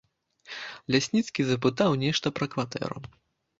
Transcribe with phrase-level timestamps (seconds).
[0.95, 2.99] Лясніцкі запытаў нешта пра кватэру.